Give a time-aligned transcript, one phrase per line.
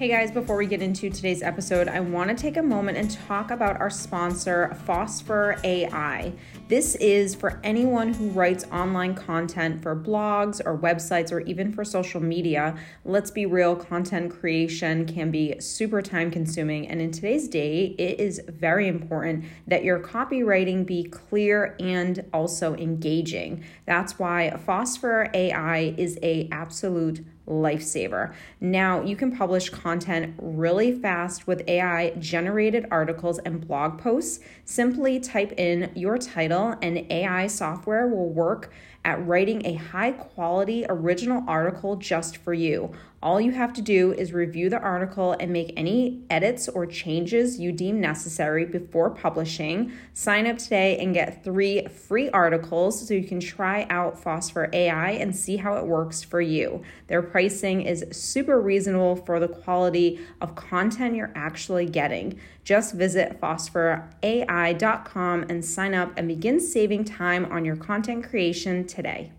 [0.00, 3.10] Hey guys, before we get into today's episode, I want to take a moment and
[3.10, 6.32] talk about our sponsor, Phosphor AI.
[6.68, 11.84] This is for anyone who writes online content for blogs or websites or even for
[11.84, 12.78] social media.
[13.04, 18.18] Let's be real, content creation can be super time consuming, and in today's day, it
[18.18, 23.64] is very important that your copywriting be clear and also engaging.
[23.84, 28.32] That's why Phosphor AI is a absolute lifesaver.
[28.60, 34.40] Now, you can publish content really fast with AI generated articles and blog posts.
[34.64, 38.72] Simply type in your title, and AI software will work
[39.04, 42.92] at writing a high quality original article just for you.
[43.22, 47.60] All you have to do is review the article and make any edits or changes
[47.60, 49.92] you deem necessary before publishing.
[50.14, 55.10] Sign up today and get three free articles so you can try out Phosphor AI
[55.10, 56.82] and see how it works for you.
[57.08, 62.40] Their pricing is super reasonable for the quality of content you're actually getting.
[62.64, 69.30] Just visit phosphorai.com and sign up and begin saving time on your content creation today.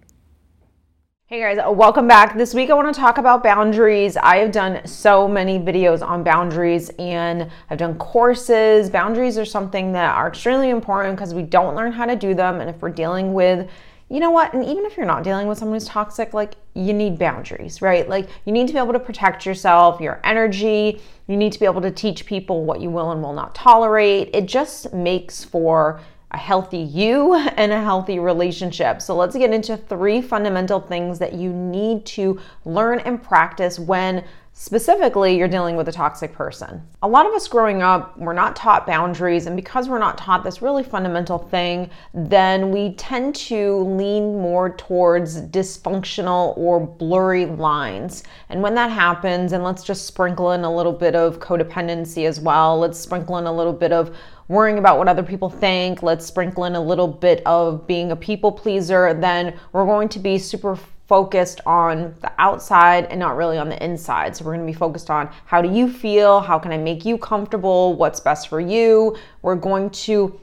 [1.32, 2.36] Hey guys, uh, welcome back.
[2.36, 4.18] This week I want to talk about boundaries.
[4.18, 8.90] I have done so many videos on boundaries and I've done courses.
[8.90, 12.60] Boundaries are something that are extremely important because we don't learn how to do them.
[12.60, 13.70] And if we're dealing with,
[14.10, 16.92] you know what, and even if you're not dealing with someone who's toxic, like you
[16.92, 18.10] need boundaries, right?
[18.10, 21.00] Like you need to be able to protect yourself, your energy.
[21.28, 24.32] You need to be able to teach people what you will and will not tolerate.
[24.34, 29.02] It just makes for a healthy you and a healthy relationship.
[29.02, 34.24] So let's get into three fundamental things that you need to learn and practice when
[34.54, 36.82] specifically you're dealing with a toxic person.
[37.02, 40.44] A lot of us growing up, we're not taught boundaries, and because we're not taught
[40.44, 48.24] this really fundamental thing, then we tend to lean more towards dysfunctional or blurry lines.
[48.50, 52.40] And when that happens, and let's just sprinkle in a little bit of codependency as
[52.40, 54.16] well, let's sprinkle in a little bit of
[54.52, 58.16] worrying about what other people think, let's sprinkle in a little bit of being a
[58.16, 63.58] people pleaser, then we're going to be super focused on the outside and not really
[63.58, 64.36] on the inside.
[64.36, 66.42] So we're going to be focused on how do you feel?
[66.42, 67.96] How can I make you comfortable?
[67.96, 69.18] What's best for you?
[69.42, 70.40] We're going to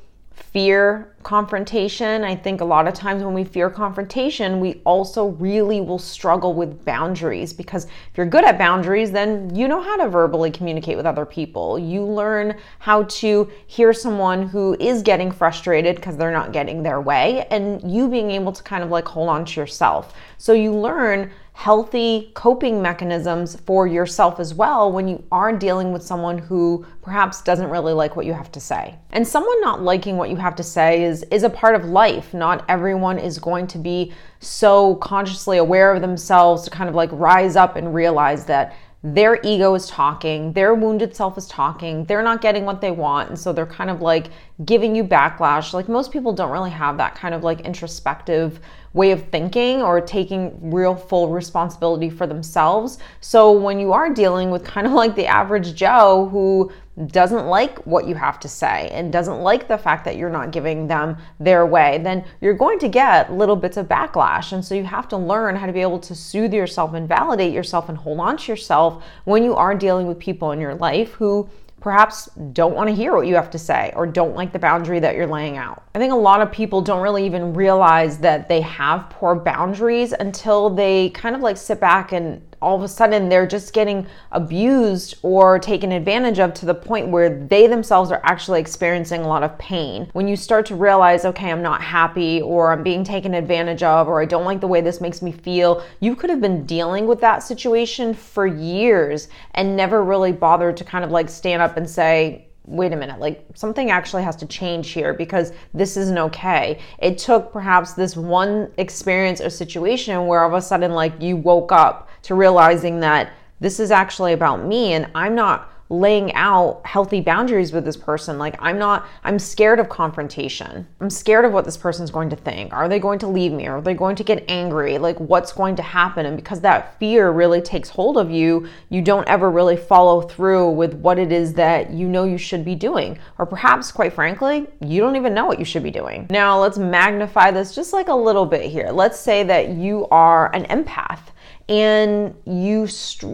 [0.52, 2.24] fear confrontation.
[2.24, 6.54] I think a lot of times when we fear confrontation, we also really will struggle
[6.54, 10.96] with boundaries because if you're good at boundaries, then you know how to verbally communicate
[10.96, 11.78] with other people.
[11.78, 17.00] You learn how to hear someone who is getting frustrated because they're not getting their
[17.00, 20.14] way and you being able to kind of like hold on to yourself.
[20.38, 26.00] So you learn healthy coping mechanisms for yourself as well when you are dealing with
[26.00, 28.94] someone who perhaps doesn't really like what you have to say.
[29.10, 32.32] And someone not liking what you have to say is is a part of life.
[32.32, 37.10] Not everyone is going to be so consciously aware of themselves to kind of like
[37.10, 42.22] rise up and realize that their ego is talking, their wounded self is talking, they're
[42.22, 43.28] not getting what they want.
[43.28, 44.30] And so they're kind of like
[44.64, 45.72] giving you backlash.
[45.72, 48.58] Like most people don't really have that kind of like introspective
[48.94, 52.98] way of thinking or taking real full responsibility for themselves.
[53.20, 56.72] So when you are dealing with kind of like the average Joe who
[57.06, 60.50] doesn't like what you have to say and doesn't like the fact that you're not
[60.50, 64.52] giving them their way, then you're going to get little bits of backlash.
[64.52, 67.52] And so you have to learn how to be able to soothe yourself and validate
[67.52, 71.12] yourself and hold on to yourself when you are dealing with people in your life
[71.12, 71.48] who
[71.80, 74.98] perhaps don't want to hear what you have to say or don't like the boundary
[74.98, 75.84] that you're laying out.
[75.94, 80.12] I think a lot of people don't really even realize that they have poor boundaries
[80.12, 84.06] until they kind of like sit back and all of a sudden they're just getting
[84.32, 89.28] abused or taken advantage of to the point where they themselves are actually experiencing a
[89.28, 90.08] lot of pain.
[90.12, 94.08] When you start to realize, okay, I'm not happy or I'm being taken advantage of
[94.08, 97.06] or I don't like the way this makes me feel, you could have been dealing
[97.06, 101.76] with that situation for years and never really bothered to kind of like stand up
[101.76, 106.18] and say, wait a minute, like something actually has to change here because this isn't
[106.18, 106.78] okay.
[106.98, 111.36] It took perhaps this one experience or situation where all of a sudden, like, you
[111.36, 116.82] woke up to realizing that this is actually about me and I'm not laying out
[116.84, 118.38] healthy boundaries with this person.
[118.38, 120.86] Like, I'm not, I'm scared of confrontation.
[121.00, 122.72] I'm scared of what this person's going to think.
[122.72, 123.66] Are they going to leave me?
[123.66, 124.98] Are they going to get angry?
[124.98, 126.26] Like, what's going to happen?
[126.26, 130.70] And because that fear really takes hold of you, you don't ever really follow through
[130.70, 133.18] with what it is that you know you should be doing.
[133.38, 136.26] Or perhaps, quite frankly, you don't even know what you should be doing.
[136.30, 138.90] Now, let's magnify this just like a little bit here.
[138.90, 141.20] Let's say that you are an empath
[141.68, 142.88] and you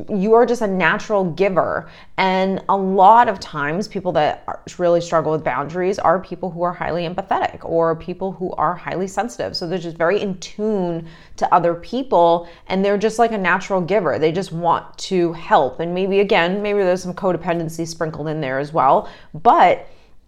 [0.08, 1.88] you are just a natural giver.
[2.16, 4.44] And a lot of times people that
[4.78, 9.06] really struggle with boundaries are people who are highly empathetic or people who are highly
[9.06, 9.56] sensitive.
[9.56, 13.81] So they're just very in tune to other people and they're just like a natural
[13.81, 14.19] giver.
[14.19, 15.78] They just want to help.
[15.78, 19.08] And maybe again maybe there's some codependency sprinkled in there as well.
[19.32, 19.87] But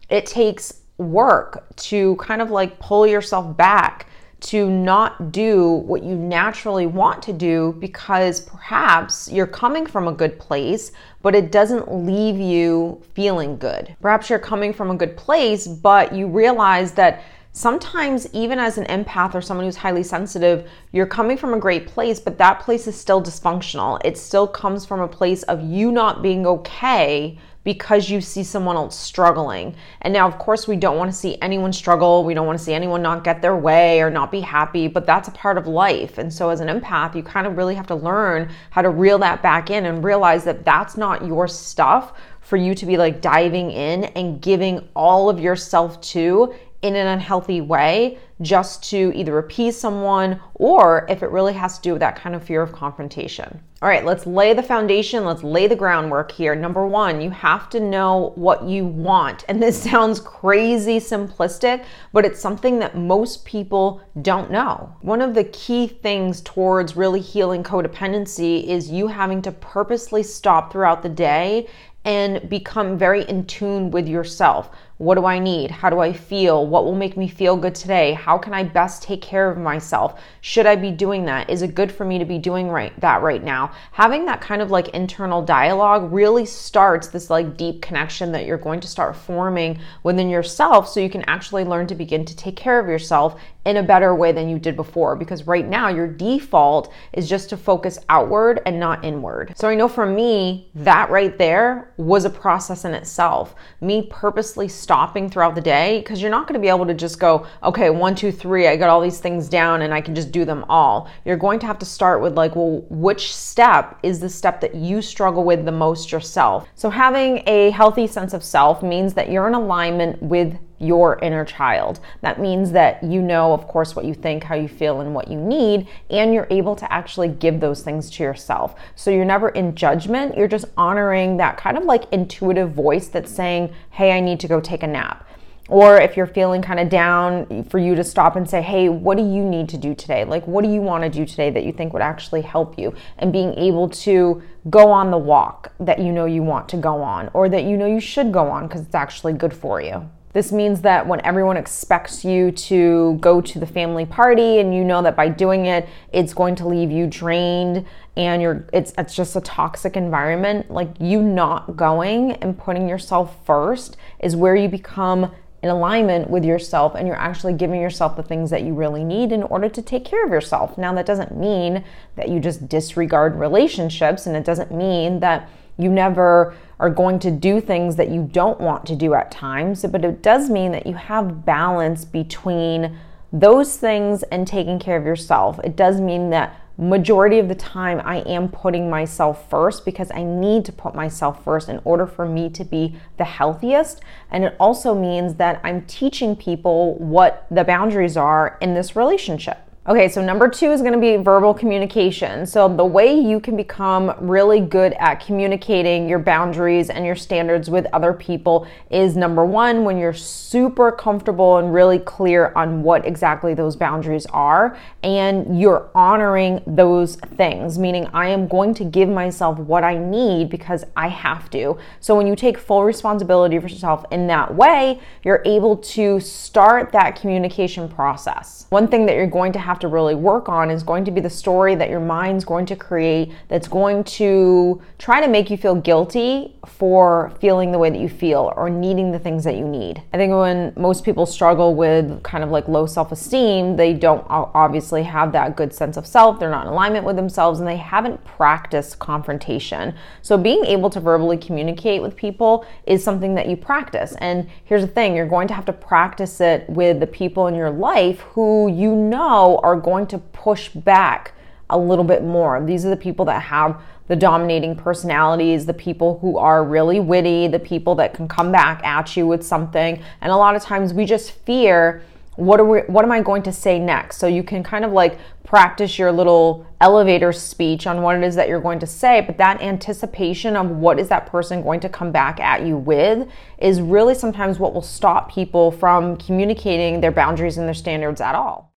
[0.08, 4.05] it takes work to kind of like pull yourself back
[4.46, 10.12] to not do what you naturally want to do because perhaps you're coming from a
[10.12, 13.96] good place, but it doesn't leave you feeling good.
[14.00, 18.84] Perhaps you're coming from a good place, but you realize that sometimes, even as an
[18.84, 22.86] empath or someone who's highly sensitive, you're coming from a great place, but that place
[22.86, 24.00] is still dysfunctional.
[24.04, 28.76] It still comes from a place of you not being okay because you see someone
[28.76, 29.74] else struggling.
[30.02, 32.22] And now, of course, we don't want to see anyone struggle.
[32.22, 35.04] We don't want to see anyone not get their way or not be happy, but
[35.04, 36.16] that's a part of life.
[36.16, 39.18] And so, as an empath, you kind of really have to learn how to reel
[39.18, 43.20] that back in and realize that that's not your stuff for you to be like
[43.20, 46.54] diving in and giving all of yourself to
[46.86, 51.82] in an unhealthy way just to either appease someone or if it really has to
[51.82, 53.60] do with that kind of fear of confrontation.
[53.82, 56.54] All right, let's lay the foundation, let's lay the groundwork here.
[56.54, 59.44] Number one, you have to know what you want.
[59.48, 64.94] And this sounds crazy simplistic, but it's something that most people don't know.
[65.02, 70.72] One of the key things towards really healing codependency is you having to purposely stop
[70.72, 71.68] throughout the day
[72.06, 74.70] and become very in tune with yourself.
[74.98, 75.70] What do I need?
[75.70, 76.66] How do I feel?
[76.66, 78.14] What will make me feel good today?
[78.14, 80.18] How can I best take care of myself?
[80.40, 81.50] Should I be doing that?
[81.50, 83.72] Is it good for me to be doing right that right now?
[83.92, 88.56] Having that kind of like internal dialogue really starts this like deep connection that you're
[88.56, 92.56] going to start forming within yourself so you can actually learn to begin to take
[92.56, 96.06] care of yourself in a better way than you did before because right now your
[96.06, 99.52] default is just to focus outward and not inward.
[99.56, 103.56] So I know for me that right there was a process in itself.
[103.80, 107.18] Me purposely stopping throughout the day because you're not going to be able to just
[107.18, 110.30] go, okay, one, two, three, I got all these things down and I can just
[110.30, 111.10] do them all.
[111.24, 114.76] You're going to have to start with, like, well, which step is the step that
[114.76, 116.68] you struggle with the most yourself?
[116.76, 121.44] So, having a healthy sense of self means that you're in alignment with your inner
[121.44, 122.00] child.
[122.20, 125.28] That means that you know, of course, what you think, how you feel, and what
[125.28, 128.74] you need, and you're able to actually give those things to yourself.
[128.94, 133.32] So you're never in judgment, you're just honoring that kind of like intuitive voice that's
[133.32, 135.26] saying, hey, I need to go take a nap.
[135.68, 139.16] Or if you're feeling kind of down, for you to stop and say, hey, what
[139.16, 140.24] do you need to do today?
[140.24, 142.94] Like, what do you want to do today that you think would actually help you?
[143.18, 147.02] And being able to go on the walk that you know you want to go
[147.02, 150.08] on, or that you know you should go on because it's actually good for you.
[150.36, 154.84] This means that when everyone expects you to go to the family party and you
[154.84, 157.86] know that by doing it it's going to leave you drained
[158.18, 163.34] and you're it's it's just a toxic environment, like you not going and putting yourself
[163.46, 168.22] first is where you become in alignment with yourself and you're actually giving yourself the
[168.22, 170.76] things that you really need in order to take care of yourself.
[170.76, 171.82] Now that doesn't mean
[172.16, 177.30] that you just disregard relationships and it doesn't mean that you never are going to
[177.30, 180.86] do things that you don't want to do at times, but it does mean that
[180.86, 182.98] you have balance between
[183.32, 185.58] those things and taking care of yourself.
[185.64, 190.22] It does mean that majority of the time I am putting myself first because I
[190.22, 194.02] need to put myself first in order for me to be the healthiest.
[194.30, 199.65] And it also means that I'm teaching people what the boundaries are in this relationship.
[199.88, 202.44] Okay, so number two is gonna be verbal communication.
[202.44, 207.70] So, the way you can become really good at communicating your boundaries and your standards
[207.70, 213.06] with other people is number one, when you're super comfortable and really clear on what
[213.06, 219.08] exactly those boundaries are, and you're honoring those things, meaning I am going to give
[219.08, 221.78] myself what I need because I have to.
[222.00, 226.90] So, when you take full responsibility for yourself in that way, you're able to start
[226.90, 228.66] that communication process.
[228.70, 231.10] One thing that you're going to have have to really work on is going to
[231.10, 235.50] be the story that your mind's going to create that's going to try to make
[235.50, 239.54] you feel guilty for feeling the way that you feel or needing the things that
[239.54, 240.02] you need.
[240.14, 244.24] I think when most people struggle with kind of like low self esteem, they don't
[244.28, 247.76] obviously have that good sense of self, they're not in alignment with themselves, and they
[247.76, 249.94] haven't practiced confrontation.
[250.22, 254.14] So being able to verbally communicate with people is something that you practice.
[254.20, 257.54] And here's the thing you're going to have to practice it with the people in
[257.54, 261.32] your life who you know are going to push back
[261.68, 262.64] a little bit more.
[262.64, 267.48] These are the people that have the dominating personalities, the people who are really witty,
[267.48, 270.00] the people that can come back at you with something.
[270.20, 272.02] And a lot of times we just fear
[272.36, 274.18] what are we, what am I going to say next?
[274.18, 278.34] So you can kind of like practice your little elevator speech on what it is
[278.34, 281.88] that you're going to say, but that anticipation of what is that person going to
[281.88, 283.26] come back at you with
[283.58, 288.34] is really sometimes what will stop people from communicating their boundaries and their standards at
[288.34, 288.75] all.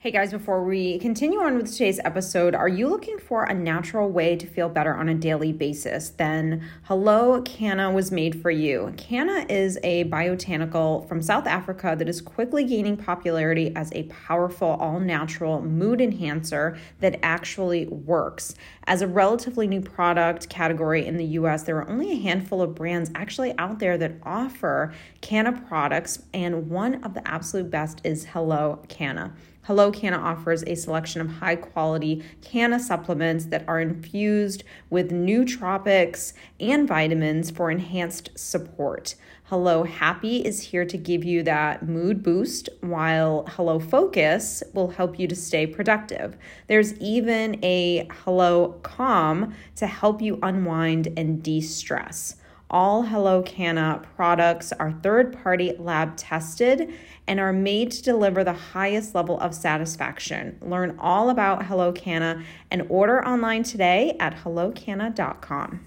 [0.00, 4.08] Hey guys, before we continue on with today's episode, are you looking for a natural
[4.08, 6.10] way to feel better on a daily basis?
[6.10, 8.94] Then Hello Canna was made for you.
[8.96, 14.68] Canna is a botanical from South Africa that is quickly gaining popularity as a powerful,
[14.68, 18.54] all natural mood enhancer that actually works.
[18.88, 22.74] As a relatively new product category in the US, there are only a handful of
[22.74, 28.24] brands actually out there that offer Canna products, and one of the absolute best is
[28.24, 29.34] Hello Canna.
[29.64, 36.32] Hello Canna offers a selection of high quality canna supplements that are infused with nootropics
[36.58, 39.16] and vitamins for enhanced support.
[39.48, 45.18] Hello Happy is here to give you that mood boost, while Hello Focus will help
[45.18, 46.36] you to stay productive.
[46.66, 52.36] There's even a Hello Calm to help you unwind and de stress.
[52.68, 56.92] All Hello Canna products are third party lab tested
[57.26, 60.58] and are made to deliver the highest level of satisfaction.
[60.60, 65.86] Learn all about Hello Canna and order online today at hellocanna.com.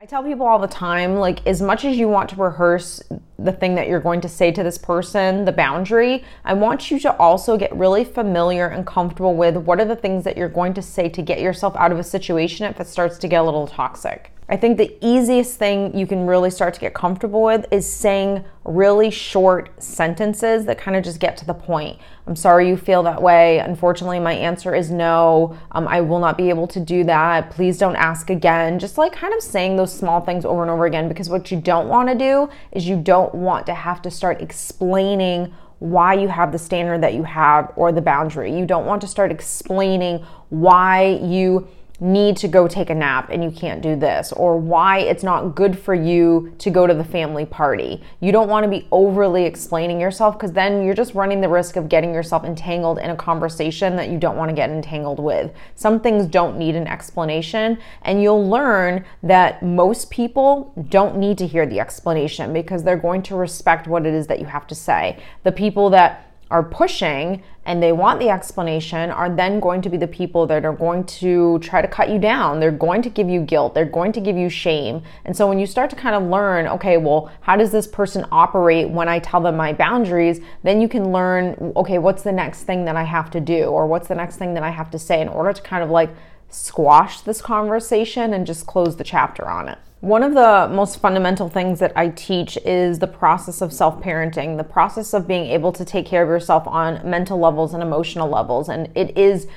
[0.00, 3.02] I tell people all the time like, as much as you want to rehearse
[3.36, 7.00] the thing that you're going to say to this person, the boundary, I want you
[7.00, 10.72] to also get really familiar and comfortable with what are the things that you're going
[10.74, 13.42] to say to get yourself out of a situation if it starts to get a
[13.42, 14.30] little toxic.
[14.50, 18.44] I think the easiest thing you can really start to get comfortable with is saying
[18.64, 21.98] really short sentences that kind of just get to the point.
[22.26, 23.58] I'm sorry you feel that way.
[23.58, 25.58] Unfortunately, my answer is no.
[25.72, 27.50] Um, I will not be able to do that.
[27.50, 28.78] Please don't ask again.
[28.78, 31.60] Just like kind of saying those small things over and over again because what you
[31.60, 36.26] don't want to do is you don't want to have to start explaining why you
[36.26, 38.56] have the standard that you have or the boundary.
[38.56, 41.68] You don't want to start explaining why you
[42.00, 45.56] need to go take a nap and you can't do this, or why it's not
[45.56, 48.00] good for you to go to the family party.
[48.20, 51.76] You don't want to be overly explaining yourself because then you're just running the risk
[51.76, 55.52] of getting yourself entangled in a conversation that you don't want to get entangled with.
[55.74, 61.46] Some things don't need an explanation, and you'll learn that most people don't need to
[61.46, 64.74] hear the explanation because they're going to respect what it is that you have to
[64.74, 65.18] say.
[65.42, 69.98] The people that are pushing and they want the explanation are then going to be
[69.98, 72.60] the people that are going to try to cut you down.
[72.60, 73.74] They're going to give you guilt.
[73.74, 75.02] They're going to give you shame.
[75.26, 78.24] And so when you start to kind of learn, okay, well, how does this person
[78.32, 80.40] operate when I tell them my boundaries?
[80.62, 83.86] Then you can learn, okay, what's the next thing that I have to do or
[83.86, 86.10] what's the next thing that I have to say in order to kind of like
[86.48, 89.78] squash this conversation and just close the chapter on it.
[90.00, 94.56] One of the most fundamental things that I teach is the process of self parenting,
[94.56, 98.28] the process of being able to take care of yourself on mental levels and emotional
[98.28, 98.68] levels.
[98.68, 99.48] And it is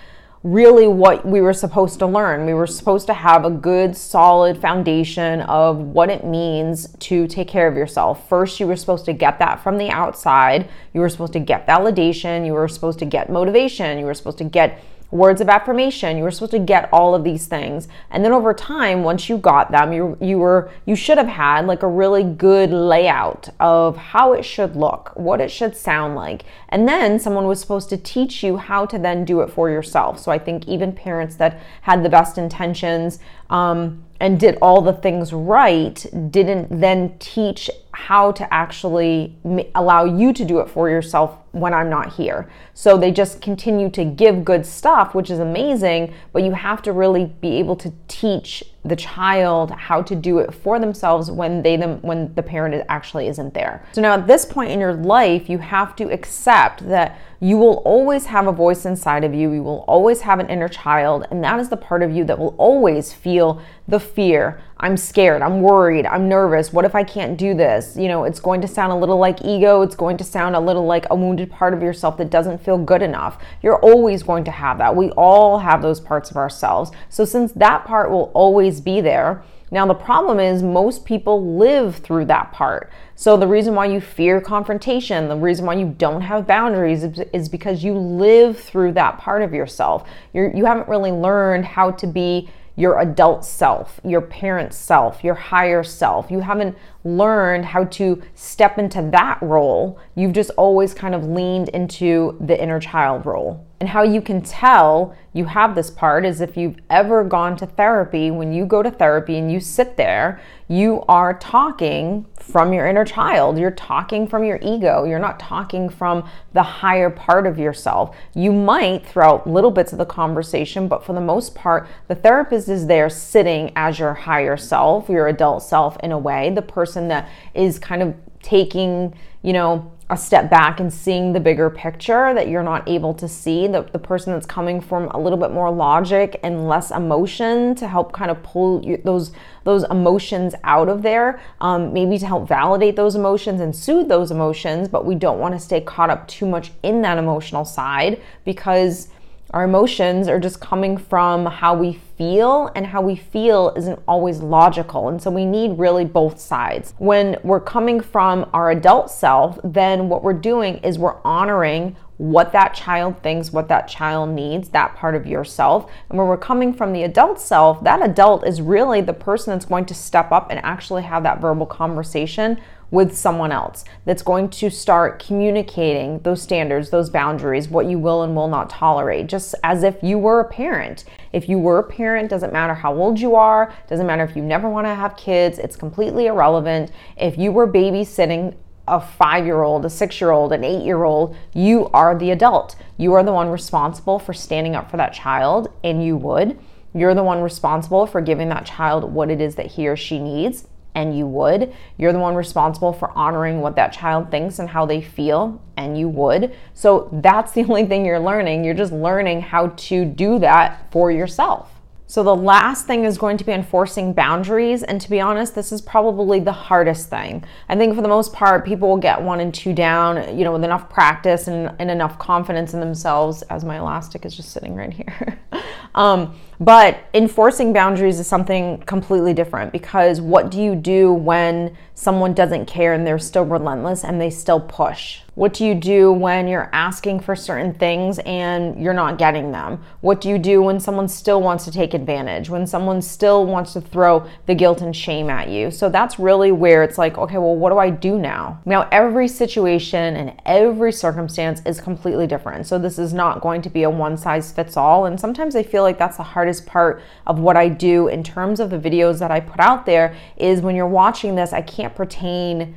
[0.41, 2.48] really what we were supposed to learn.
[2.48, 7.48] We were supposed to have a good, solid foundation of what it means to take
[7.48, 8.27] care of yourself.
[8.27, 10.67] First, you were supposed to get that from the outside.
[10.95, 12.48] You were supposed to get validation.
[12.48, 14.00] You were supposed to get motivation.
[14.00, 14.79] You were supposed to get
[15.12, 16.18] words of affirmation.
[16.18, 17.88] You were supposed to get all of these things.
[18.10, 21.68] And then over time, once you got them, you you were you should have had
[21.68, 26.46] like a really good layout of how it should look, what it should sound like.
[26.70, 30.20] And then someone was supposed to teach you how to then do it for yourself.
[30.20, 34.94] So I think even parents that had the best intentions um, and did all the
[34.94, 39.36] things right didn't then teach how to actually
[39.75, 42.50] allow you to do it for yourself when I'm not here.
[42.74, 46.93] So they just continue to give good stuff, which is amazing, but you have to
[46.93, 51.77] really be able to teach the child how to do it for themselves when they
[51.77, 53.86] them when the parent actually isn't there.
[53.91, 57.77] So now at this point in your life, you have to accept that you will
[57.86, 59.51] always have a voice inside of you.
[59.51, 62.39] You will always have an inner child, and that is the part of you that
[62.39, 64.62] will always feel the fear.
[64.84, 66.74] I'm scared, I'm worried, I'm nervous.
[66.74, 67.96] What if I can't do this?
[67.96, 70.60] You know, it's going to sound a little like ego, it's going to sound a
[70.60, 73.38] little like a wounded part of yourself that doesn't feel good enough.
[73.62, 74.96] You're always going to have that.
[74.96, 76.92] We all have those parts of ourselves.
[77.10, 81.96] So since that part will always be there, now, the problem is most people live
[81.96, 82.92] through that part.
[83.16, 87.48] So, the reason why you fear confrontation, the reason why you don't have boundaries is,
[87.48, 90.10] because you live through that part of yourself.
[90.34, 95.36] You're, you haven't really learned how to be your adult self, your parent self, your
[95.36, 96.32] higher self.
[96.32, 100.00] You haven't learned how to step into that role.
[100.16, 103.66] You've just always kind of leaned into the inner child role.
[103.82, 107.66] And how you can tell you have this part is if you've ever gone to
[107.66, 112.86] therapy, when you go to therapy and you sit there, you are talking from your
[112.86, 113.58] inner child.
[113.58, 115.06] You're talking from your ego.
[115.06, 118.16] You're not talking from the higher part of yourself.
[118.36, 122.70] You might throughout little bits of the conversation, but for the most part, the therapist
[122.70, 127.08] is there sitting as your higher self, your adult self in a way, the person
[127.08, 132.34] that is kind of taking, you know, a step back and seeing the bigger picture
[132.34, 135.51] that you're not able to see the, the person that's coming from a little bit
[135.51, 139.32] more logic and less emotion to help kind of pull you, those
[139.63, 144.32] those emotions out of there um, maybe to help validate those emotions and soothe those
[144.32, 148.22] emotions but we don't want to stay caught up too much in that emotional side
[148.44, 149.08] because
[149.51, 154.39] our emotions are just coming from how we feel, and how we feel isn't always
[154.39, 155.10] logical.
[155.10, 156.93] And so we need really both sides.
[157.00, 162.51] When we're coming from our adult self, then what we're doing is we're honoring what
[162.51, 165.91] that child thinks, what that child needs, that part of yourself.
[166.10, 169.65] And when we're coming from the adult self, that adult is really the person that's
[169.65, 174.50] going to step up and actually have that verbal conversation with someone else that's going
[174.50, 179.55] to start communicating those standards, those boundaries, what you will and will not tolerate, just
[179.63, 181.05] as if you were a parent.
[181.31, 184.43] If you were a parent, doesn't matter how old you are, doesn't matter if you
[184.43, 186.91] never want to have kids, it's completely irrelevant.
[187.17, 188.55] If you were babysitting
[188.88, 192.31] a five year old, a six year old, an eight year old, you are the
[192.31, 192.75] adult.
[192.98, 196.60] You are the one responsible for standing up for that child, and you would.
[196.93, 200.19] You're the one responsible for giving that child what it is that he or she
[200.19, 201.74] needs and you would.
[201.98, 205.98] You're the one responsible for honoring what that child thinks and how they feel, and
[205.98, 206.55] you would.
[206.74, 208.63] So that's the only thing you're learning.
[208.63, 211.71] You're just learning how to do that for yourself.
[212.12, 214.83] So, the last thing is going to be enforcing boundaries.
[214.83, 217.45] And to be honest, this is probably the hardest thing.
[217.69, 220.51] I think for the most part, people will get one and two down, you know,
[220.51, 224.75] with enough practice and, and enough confidence in themselves, as my elastic is just sitting
[224.75, 225.39] right here.
[225.95, 232.34] um, but enforcing boundaries is something completely different because what do you do when someone
[232.34, 235.22] doesn't care and they're still relentless and they still push?
[235.34, 239.82] What do you do when you're asking for certain things and you're not getting them?
[240.01, 242.50] What do you do when someone still wants to take advantage?
[242.50, 245.72] When someone still wants to throw the guilt and shame at you?
[245.72, 248.60] So that's really where it's like, okay, well, what do I do now?
[248.65, 252.68] Now, every situation and every circumstance is completely different.
[252.68, 255.06] So this is not going to be a one size fits all.
[255.06, 258.60] And sometimes I feel like that's the hardest part of what I do in terms
[258.60, 261.96] of the videos that I put out there is when you're watching this, I can't
[261.96, 262.76] pertain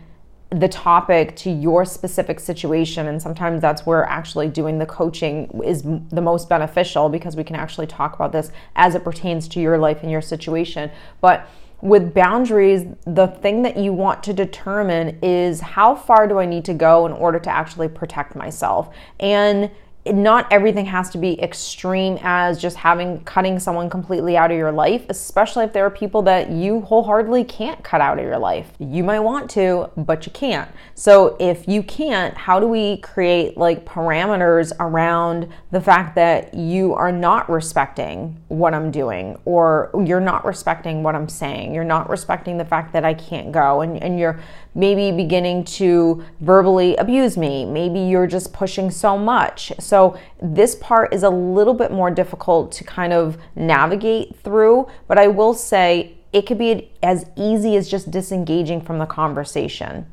[0.51, 3.09] the topic to your specific situation.
[3.09, 7.57] And sometimes that's where actually doing the coaching is the most beneficial because we can
[7.57, 10.91] actually talk about this as it pertains to your life and your situation.
[11.21, 11.49] But
[11.81, 16.65] with boundaries, the thing that you want to determine is how far do I need
[16.67, 18.95] to go in order to actually protect myself?
[19.19, 19.71] And
[20.07, 24.73] not everything has to be extreme as just having cutting someone completely out of your
[24.73, 28.71] life, especially if there are people that you wholeheartedly can't cut out of your life.
[28.79, 30.71] You might want to, but you can't.
[30.95, 36.93] So if you can't, how do we create like parameters around the fact that you
[36.95, 41.75] are not respecting what I'm doing or you're not respecting what I'm saying?
[41.75, 44.38] You're not respecting the fact that I can't go and, and you're
[44.75, 47.65] maybe beginning to verbally abuse me.
[47.65, 49.73] Maybe you're just pushing so much.
[49.79, 55.19] So, this part is a little bit more difficult to kind of navigate through, but
[55.19, 60.07] I will say it could be as easy as just disengaging from the conversation.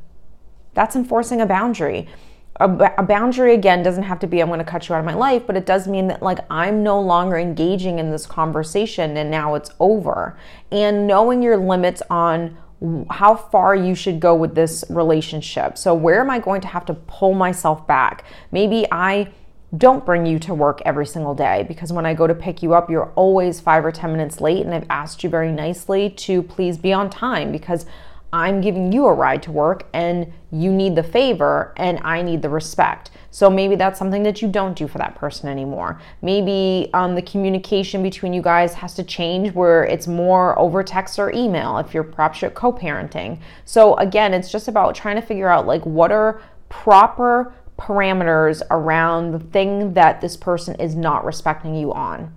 [0.73, 2.07] That's enforcing a boundary.
[2.57, 5.15] A, boundary again doesn't have to be i'm going to cut you out of my
[5.15, 9.31] life but it does mean that like i'm no longer engaging in this conversation and
[9.31, 10.37] now it's over
[10.71, 12.55] and knowing your limits on
[13.09, 15.77] how far you should go with this relationship.
[15.77, 18.25] So, where am I going to have to pull myself back?
[18.51, 19.31] Maybe I
[19.77, 22.73] don't bring you to work every single day because when I go to pick you
[22.73, 24.65] up, you're always five or 10 minutes late.
[24.65, 27.85] And I've asked you very nicely to please be on time because
[28.33, 32.41] I'm giving you a ride to work and you need the favor and I need
[32.41, 33.10] the respect.
[33.31, 35.99] So maybe that's something that you don't do for that person anymore.
[36.21, 41.17] Maybe um, the communication between you guys has to change where it's more over text
[41.17, 43.39] or email if you're perhaps you're co-parenting.
[43.63, 49.31] So again, it's just about trying to figure out like what are proper parameters around
[49.31, 52.35] the thing that this person is not respecting you on.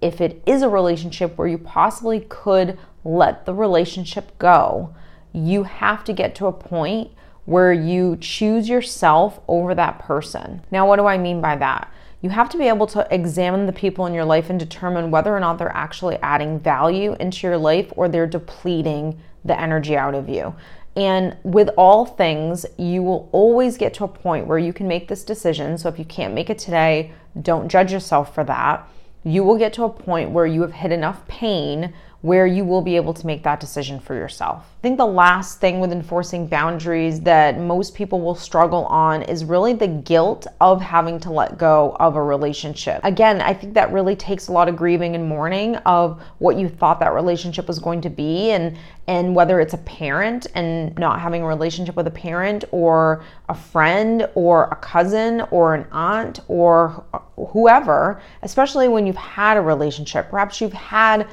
[0.00, 4.94] If it is a relationship where you possibly could let the relationship go,
[5.32, 7.12] you have to get to a point
[7.44, 10.62] where you choose yourself over that person.
[10.70, 11.92] Now, what do I mean by that?
[12.20, 15.34] You have to be able to examine the people in your life and determine whether
[15.34, 20.14] or not they're actually adding value into your life or they're depleting the energy out
[20.14, 20.54] of you.
[20.94, 25.08] And with all things, you will always get to a point where you can make
[25.08, 25.78] this decision.
[25.78, 28.88] So if you can't make it today, don't judge yourself for that.
[29.24, 31.92] You will get to a point where you have hit enough pain
[32.22, 34.64] where you will be able to make that decision for yourself.
[34.78, 39.44] I think the last thing with enforcing boundaries that most people will struggle on is
[39.44, 43.00] really the guilt of having to let go of a relationship.
[43.02, 46.68] Again, I think that really takes a lot of grieving and mourning of what you
[46.68, 51.20] thought that relationship was going to be and and whether it's a parent and not
[51.20, 56.38] having a relationship with a parent or a friend or a cousin or an aunt
[56.46, 57.04] or
[57.48, 60.30] whoever, especially when you've had a relationship.
[60.30, 61.26] Perhaps you've had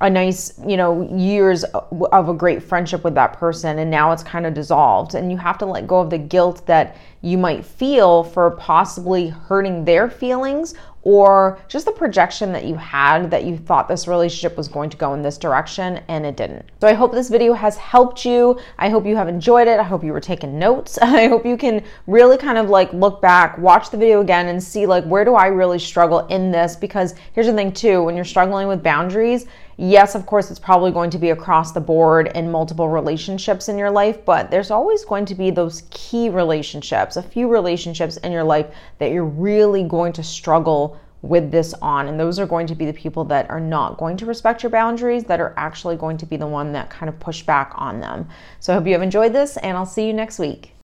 [0.00, 4.22] a nice, you know, years of a great friendship with that person and now it's
[4.22, 7.64] kind of dissolved and you have to let go of the guilt that you might
[7.64, 10.74] feel for possibly hurting their feelings
[11.06, 14.96] or just the projection that you had that you thought this relationship was going to
[14.96, 16.64] go in this direction and it didn't.
[16.80, 18.58] So I hope this video has helped you.
[18.76, 19.78] I hope you have enjoyed it.
[19.78, 20.98] I hope you were taking notes.
[21.02, 24.60] I hope you can really kind of like look back, watch the video again and
[24.60, 28.16] see like where do I really struggle in this because here's the thing too, when
[28.16, 29.46] you're struggling with boundaries,
[29.78, 33.76] Yes, of course, it's probably going to be across the board in multiple relationships in
[33.76, 38.32] your life, but there's always going to be those key relationships, a few relationships in
[38.32, 38.66] your life
[38.98, 42.08] that you're really going to struggle with this on.
[42.08, 44.70] And those are going to be the people that are not going to respect your
[44.70, 48.00] boundaries, that are actually going to be the one that kind of push back on
[48.00, 48.28] them.
[48.60, 50.75] So I hope you have enjoyed this, and I'll see you next week.